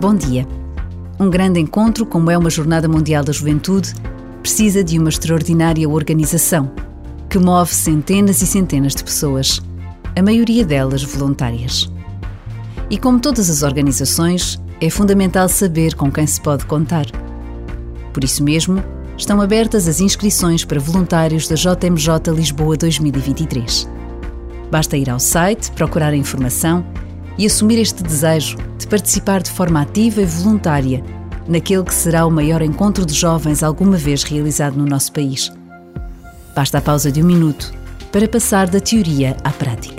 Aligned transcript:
Bom 0.00 0.14
dia. 0.14 0.46
Um 1.18 1.30
grande 1.30 1.60
encontro, 1.60 2.04
como 2.04 2.30
é 2.30 2.36
uma 2.36 2.50
Jornada 2.50 2.88
Mundial 2.88 3.22
da 3.22 3.32
Juventude, 3.32 3.94
precisa 4.40 4.82
de 4.82 4.98
uma 4.98 5.08
extraordinária 5.08 5.88
organização 5.88 6.72
que 7.30 7.38
move 7.38 7.72
centenas 7.72 8.42
e 8.42 8.46
centenas 8.46 8.94
de 8.94 9.04
pessoas, 9.04 9.62
a 10.16 10.22
maioria 10.22 10.64
delas 10.64 11.02
voluntárias. 11.04 11.90
E 12.90 12.98
como 12.98 13.20
todas 13.20 13.48
as 13.48 13.62
organizações, 13.62 14.60
é 14.80 14.90
fundamental 14.90 15.48
saber 15.48 15.94
com 15.94 16.10
quem 16.10 16.26
se 16.26 16.40
pode 16.40 16.66
contar. 16.66 17.06
Por 18.12 18.24
isso 18.24 18.42
mesmo, 18.42 18.82
estão 19.16 19.40
abertas 19.40 19.86
as 19.86 20.00
inscrições 20.00 20.64
para 20.64 20.80
voluntários 20.80 21.46
da 21.46 21.54
JMJ 21.54 22.32
Lisboa 22.34 22.76
2023. 22.76 23.88
Basta 24.70 24.96
ir 24.96 25.08
ao 25.08 25.20
site, 25.20 25.70
procurar 25.72 26.12
a 26.12 26.16
informação 26.16 26.84
e 27.38 27.46
assumir 27.46 27.78
este 27.78 28.02
desejo 28.02 28.56
de 28.78 28.86
participar 28.86 29.42
de 29.42 29.50
forma 29.50 29.80
ativa 29.82 30.22
e 30.22 30.26
voluntária 30.26 31.02
naquele 31.48 31.84
que 31.84 31.94
será 31.94 32.24
o 32.24 32.30
maior 32.30 32.62
encontro 32.62 33.04
de 33.04 33.12
jovens 33.12 33.62
alguma 33.62 33.96
vez 33.96 34.22
realizado 34.22 34.76
no 34.76 34.86
nosso 34.86 35.12
país. 35.12 35.52
Basta 36.54 36.78
a 36.78 36.82
pausa 36.82 37.10
de 37.10 37.22
um 37.22 37.26
minuto 37.26 37.72
para 38.10 38.28
passar 38.28 38.68
da 38.68 38.80
teoria 38.80 39.36
à 39.42 39.50
prática. 39.50 39.91